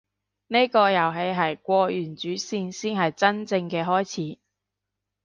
[0.47, 4.39] 呢個遊戲係過完主線先係真正嘅開始